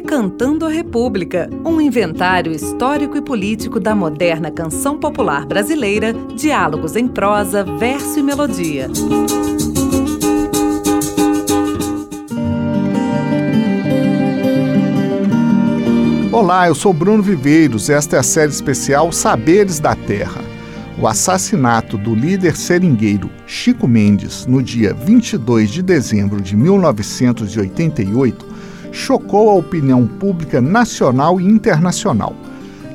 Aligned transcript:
Decantando 0.00 0.64
a 0.64 0.68
República, 0.68 1.50
um 1.66 1.80
inventário 1.80 2.52
histórico 2.52 3.16
e 3.16 3.20
político 3.20 3.80
da 3.80 3.96
moderna 3.96 4.48
canção 4.48 4.96
popular 4.96 5.44
brasileira, 5.44 6.14
diálogos 6.36 6.94
em 6.94 7.08
prosa, 7.08 7.64
verso 7.64 8.20
e 8.20 8.22
melodia. 8.22 8.88
Olá, 16.30 16.68
eu 16.68 16.76
sou 16.76 16.92
Bruno 16.92 17.20
Viveiros. 17.20 17.90
Esta 17.90 18.16
é 18.16 18.18
a 18.20 18.22
série 18.22 18.52
especial 18.52 19.10
Saberes 19.10 19.80
da 19.80 19.96
Terra. 19.96 20.40
O 20.96 21.08
assassinato 21.08 21.98
do 21.98 22.14
líder 22.14 22.56
seringueiro 22.56 23.28
Chico 23.48 23.88
Mendes 23.88 24.46
no 24.46 24.62
dia 24.62 24.94
22 24.94 25.70
de 25.70 25.82
dezembro 25.82 26.40
de 26.40 26.56
1988 26.56 28.47
chocou 28.98 29.48
a 29.48 29.54
opinião 29.54 30.06
pública 30.06 30.60
nacional 30.60 31.40
e 31.40 31.46
internacional. 31.46 32.34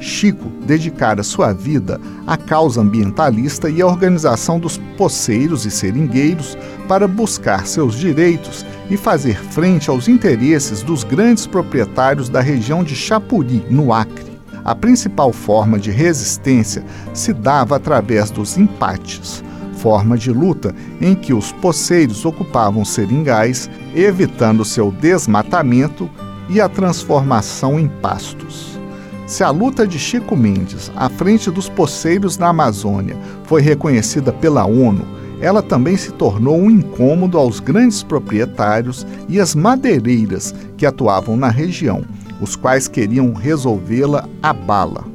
Chico 0.02 0.49
dedicara 0.66 1.23
sua 1.23 1.53
vida 1.53 1.99
à 2.27 2.35
causa 2.35 2.81
ambientalista 2.81 3.70
e 3.70 3.81
à 3.81 3.88
organização 3.88 4.59
dos 4.59 4.77
poceiros 4.98 5.66
e 5.66 5.71
seringueiros 5.71 6.57
para 6.89 7.07
buscar 7.07 7.66
seus 7.66 7.95
direitos 7.95 8.66
e 8.89 8.98
fazer 8.98 9.38
frente 9.38 9.89
aos 9.89 10.09
interesses 10.09 10.84
dos 10.84 11.05
grandes 11.05 11.48
proprietários 11.48 12.27
da 12.27 12.41
região 12.41 12.84
de 12.84 12.95
Chapuri, 12.95 13.65
no 13.70 13.93
Acre. 13.93 14.34
A 14.65 14.76
principal 14.76 15.31
forma 15.31 15.79
de 15.79 15.90
resistência 15.90 16.84
se 17.13 17.34
dava 17.34 17.77
através 17.77 18.29
dos 18.29 18.57
empates, 18.57 19.41
forma 19.83 20.17
de 20.17 20.31
luta 20.31 20.73
em 21.01 21.13
que 21.13 21.33
os 21.33 21.51
poceiros 21.51 22.25
ocupavam 22.25 22.85
seringais, 22.85 23.69
evitando 23.93 24.63
seu 24.63 24.89
desmatamento 24.89 26.09
e 26.49 26.61
a 26.61 26.69
transformação 26.69 27.77
em 27.77 27.89
pastos. 28.01 28.79
Se 29.27 29.43
a 29.43 29.49
luta 29.49 29.85
de 29.85 29.99
Chico 29.99 30.37
Mendes 30.37 30.90
à 30.95 31.09
frente 31.09 31.51
dos 31.51 31.67
poceiros 31.67 32.37
na 32.37 32.48
Amazônia 32.48 33.17
foi 33.43 33.62
reconhecida 33.62 34.31
pela 34.31 34.65
ONU, 34.65 35.05
ela 35.41 35.62
também 35.62 35.97
se 35.97 36.13
tornou 36.13 36.57
um 36.57 36.71
incômodo 36.71 37.37
aos 37.37 37.59
grandes 37.59 38.01
proprietários 38.01 39.05
e 39.27 39.37
às 39.37 39.53
madeireiras 39.53 40.55
que 40.77 40.85
atuavam 40.85 41.35
na 41.35 41.49
região 41.49 42.03
os 42.40 42.55
quais 42.55 42.87
queriam 42.87 43.34
resolvê-la 43.34 44.27
à 44.41 44.53
bala. 44.53 45.12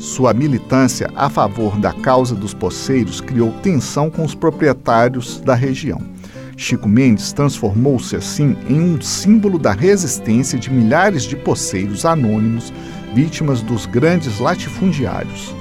Sua 0.00 0.32
militância 0.32 1.10
a 1.14 1.28
favor 1.28 1.78
da 1.78 1.92
causa 1.92 2.34
dos 2.34 2.54
poceiros 2.54 3.20
criou 3.20 3.52
tensão 3.62 4.08
com 4.08 4.24
os 4.24 4.34
proprietários 4.34 5.38
da 5.42 5.54
região. 5.54 6.00
Chico 6.56 6.88
Mendes 6.88 7.34
transformou-se 7.34 8.16
assim 8.16 8.56
em 8.66 8.80
um 8.80 8.98
símbolo 8.98 9.58
da 9.58 9.72
resistência 9.72 10.58
de 10.58 10.70
milhares 10.70 11.24
de 11.24 11.36
poceiros 11.36 12.06
anônimos 12.06 12.72
vítimas 13.14 13.60
dos 13.60 13.84
grandes 13.84 14.38
latifundiários. 14.38 15.54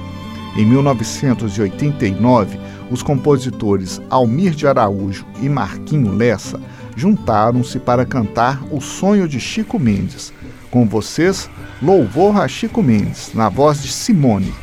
Em 0.55 0.65
1989, 0.65 2.57
os 2.89 3.03
compositores 3.03 4.01
Almir 4.09 4.51
de 4.55 4.65
Araújo 4.65 5.25
e 5.41 5.49
Marquinho 5.49 6.13
Lessa 6.13 6.57
juntaram-se 6.95 7.77
para 7.77 8.05
cantar 8.05 8.63
O 8.71 8.79
Sonho 8.79 9.27
de 9.27 9.39
Chico 9.39 9.77
Mendes, 9.77 10.31
com 10.69 10.87
vocês, 10.87 11.49
Louvor 11.81 12.39
a 12.39 12.47
Chico 12.47 12.81
Mendes, 12.81 13.33
na 13.33 13.49
voz 13.49 13.81
de 13.81 13.91
Simone. 13.91 14.53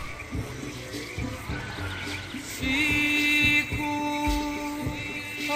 Chico, 2.59 3.83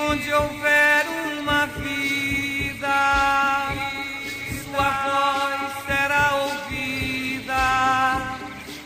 onde 0.08 0.32
houver 0.32 1.06
uma 1.40 1.66
vida, 1.66 2.96
sua 4.64 4.90
voz 5.04 5.84
será 5.86 6.34
ouvida 6.44 7.64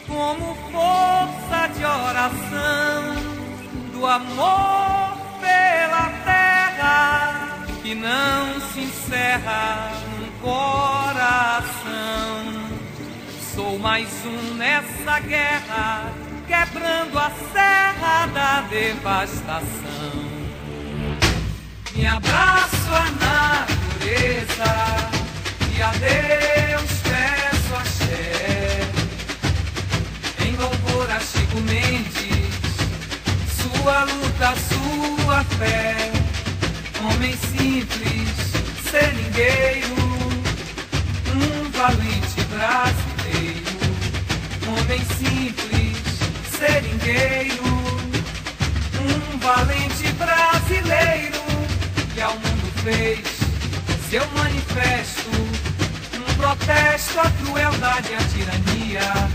como 0.07 0.55
força 0.73 1.69
de 1.77 1.85
oração 1.85 3.15
do 3.93 4.07
amor 4.07 5.17
pela 5.41 6.11
terra 6.25 7.67
que 7.83 7.95
não 7.95 8.61
se 8.73 8.81
encerra 8.81 9.93
num 10.19 10.31
coração. 10.41 10.94
Sou 13.75 13.81
mais 13.81 14.09
um 14.25 14.55
nessa 14.55 15.19
guerra, 15.19 16.13
quebrando 16.47 17.19
a 17.19 17.29
serra 17.53 18.27
da 18.27 18.61
devastação. 18.61 19.65
Me 21.93 22.07
abraço 22.07 22.95
à 22.95 23.11
natureza 23.91 24.71
e 25.77 25.83
a 25.83 25.91
Deus 25.91 27.01
peço 27.03 27.75
axé. 27.75 28.81
Em 30.47 30.55
louvor 30.55 31.11
a 31.11 31.19
Chico 31.19 31.61
Mendes, 31.63 32.55
sua 33.61 34.05
luta, 34.05 34.55
sua 34.69 35.43
fé. 35.59 36.13
Homem 37.03 37.37
simples, 37.37 38.29
seringueiro, 38.89 39.97
um 41.35 41.71
valente 41.73 42.41
brasileiro. 42.53 43.04
Simples, 45.19 45.97
seringueiro, 46.59 47.65
um 49.01 49.39
valente 49.39 50.13
brasileiro 50.13 51.43
que 52.15 52.21
ao 52.21 52.35
mundo 52.35 52.73
fez 52.83 53.45
seu 54.11 54.25
manifesto. 54.37 55.31
Um 56.15 56.35
protesto 56.37 57.21
à 57.21 57.31
crueldade 57.31 58.11
e 58.11 58.15
à 58.15 58.19
tirania 58.29 59.29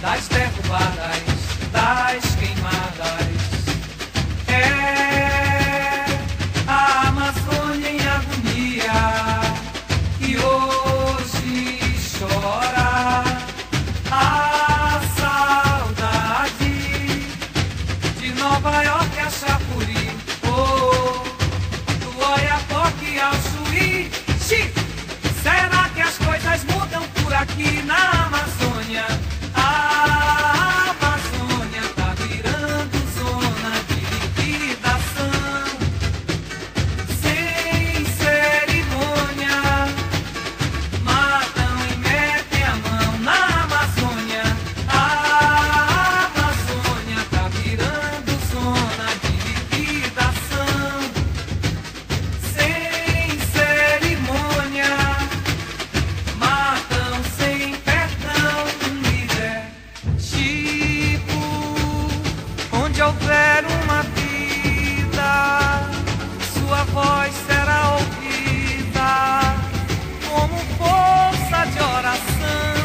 das 0.00 0.28
derrubadas, 0.28 1.22
das 1.72 2.33
de 18.70 18.82
Nova 18.82 18.93
onde 62.94 63.02
houver 63.02 63.64
uma 63.82 64.02
vida, 64.14 65.90
sua 66.52 66.84
voz 66.84 67.34
será 67.44 67.96
ouvida 67.96 69.40
como 70.28 70.56
força 70.78 71.66
de 71.72 71.80
oração 71.82 72.76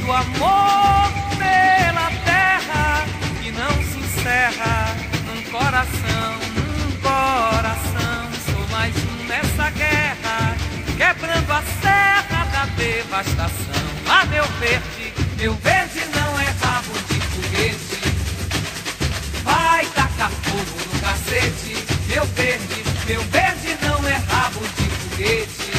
do 0.00 0.12
amor 0.12 1.10
pela 1.38 2.08
terra 2.24 3.04
que 3.42 3.50
não 3.50 3.70
se 3.82 3.98
encerra 3.98 4.94
num 5.26 5.42
coração, 5.50 6.38
num 6.54 6.92
coração. 7.00 8.28
Sou 8.46 8.68
mais 8.70 8.94
um 8.94 9.24
nessa 9.26 9.70
guerra, 9.70 10.56
quebrando 10.96 11.50
a 11.50 11.62
serra 11.82 12.44
da 12.52 12.66
devastação. 12.76 13.88
Ah, 14.08 14.24
meu 14.26 14.44
verde, 14.60 15.12
meu 15.36 15.54
verde 15.54 16.00
não 16.14 16.17
Meu 23.08 23.22
verde 23.22 23.74
não 23.80 24.06
é 24.06 24.16
rabo 24.28 24.60
de 24.60 24.90
foguete. 24.90 25.72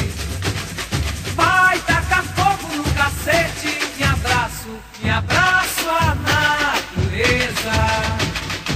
Vai 1.36 1.78
tacar 1.78 2.24
fogo 2.24 2.74
no 2.74 2.82
cacete. 2.92 3.78
Me 3.96 4.02
abraço, 4.02 4.80
me 5.00 5.10
abraço 5.10 5.88
à 5.88 6.16
natureza. 6.16 7.70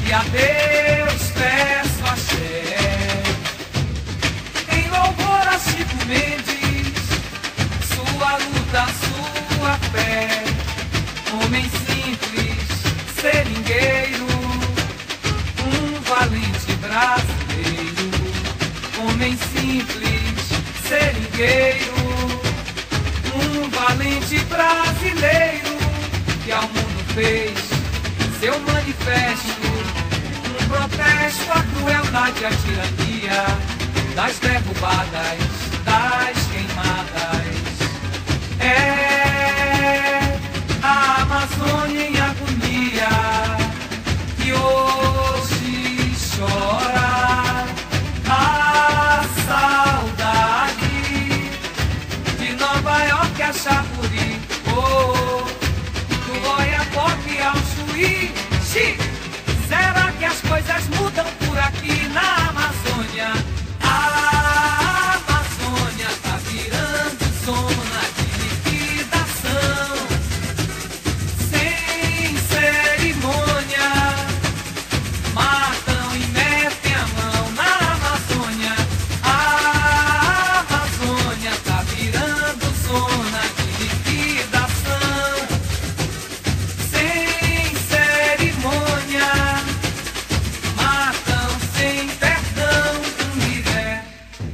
E 0.06 0.12
a 0.12 0.22
Deus 0.22 1.30
peço 1.32 2.06
axé. 2.06 3.24
Em 4.70 4.88
louvor 4.88 5.48
a 5.48 5.58
Chico 5.58 6.06
Mendes, 6.06 6.94
sua 7.92 8.36
luta, 8.36 8.86
sua 9.02 9.76
fé. 9.90 10.44
Homem 11.42 11.68
simples, 11.88 12.68
seringueiro, 13.20 14.26
um 15.66 16.00
valente 16.02 16.72
braço 16.80 17.44
homem 19.24 19.38
simples, 19.38 20.50
seringueiro, 20.86 21.94
um 23.34 23.70
valente 23.70 24.38
brasileiro 24.44 25.78
que 26.44 26.52
ao 26.52 26.62
mundo 26.64 27.14
fez 27.14 27.54
seu 28.38 28.58
manifesto, 28.60 29.62
um 30.60 30.68
protesto 30.68 31.52
à 31.52 31.62
crueldade 31.62 32.42
e 32.42 32.44
à 32.44 32.50
tirania, 32.50 33.46
das 34.14 34.38
derrubadas, 34.40 35.38
das 35.86 36.36
queimadas. 36.52 37.54
É 38.60 39.13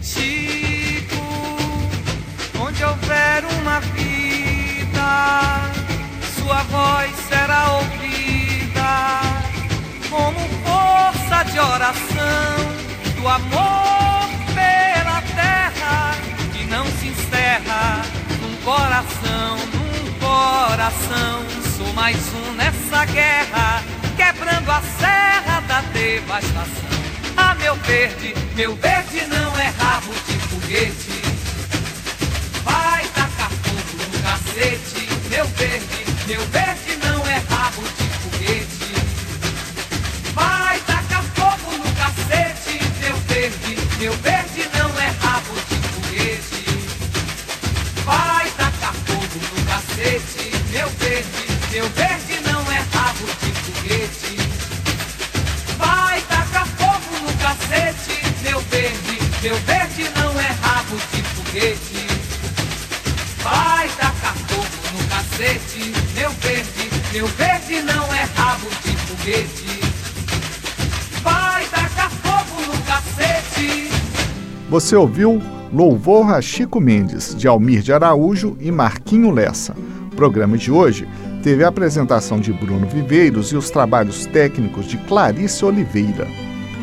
Chico, 0.03 1.17
onde 2.59 2.83
houver 2.83 3.45
uma 3.61 3.81
vida, 3.81 5.71
sua 6.39 6.63
voz 6.63 7.11
será 7.29 7.73
ouvida 7.73 9.21
como 10.09 10.41
força 10.65 11.45
de 11.53 11.59
oração 11.59 12.81
do 13.21 13.29
amor 13.29 14.29
pela 14.55 15.21
terra 15.35 16.15
que 16.53 16.65
não 16.65 16.87
se 16.87 17.09
encerra 17.09 18.03
num 18.41 18.57
coração, 18.65 19.59
num 19.75 20.13
coração. 20.19 21.45
Sou 21.77 21.93
mais 21.93 22.17
um 22.33 22.53
nessa 22.55 23.05
guerra, 23.05 23.83
quebrando 24.17 24.71
a 24.71 24.81
serra 24.99 25.61
da 25.69 25.83
devastação. 25.93 26.91
Ah, 27.37 27.55
meu 27.55 27.75
verde, 27.77 28.35
meu 28.55 28.75
verde 28.77 29.27
não 29.27 29.59
é 29.59 29.70
rabo 29.91 30.13
de 30.13 30.39
foguete. 30.39 31.10
Meu 65.41 65.49
verde, 66.33 66.91
meu 67.15 67.27
verde 67.27 67.81
não 67.81 68.15
é 68.15 68.25
rabo 68.35 68.69
de 68.85 68.95
foguete. 68.95 69.81
Vai 71.23 71.65
tacar 71.65 72.11
fogo 72.11 72.61
no 72.67 72.75
cacete. 72.83 73.89
Você 74.69 74.95
ouviu 74.95 75.41
Louvor 75.73 76.35
a 76.35 76.43
Chico 76.43 76.79
Mendes, 76.79 77.35
de 77.35 77.49
Almir 77.49 77.81
de 77.81 77.91
Araújo 77.91 78.55
e 78.61 78.71
Marquinho 78.71 79.31
Lessa. 79.31 79.75
O 80.13 80.15
programa 80.15 80.59
de 80.59 80.71
hoje 80.71 81.09
teve 81.43 81.65
a 81.65 81.69
apresentação 81.69 82.39
de 82.39 82.53
Bruno 82.53 82.87
Viveiros 82.87 83.51
e 83.51 83.57
os 83.57 83.71
trabalhos 83.71 84.27
técnicos 84.27 84.85
de 84.85 84.99
Clarice 84.99 85.65
Oliveira. 85.65 86.29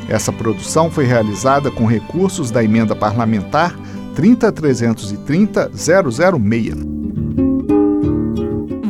Essa 0.09 0.33
produção 0.33 0.89
foi 0.89 1.05
realizada 1.05 1.69
com 1.69 1.85
recursos 1.85 2.49
da 2.49 2.63
emenda 2.63 2.95
parlamentar 2.95 3.77
30330-006. 4.15 6.96